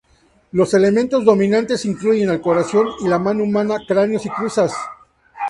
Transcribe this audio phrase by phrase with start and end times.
[0.51, 4.73] Los elementos dominantes incluyen al corazón y la mano humana, cráneos y cruzas.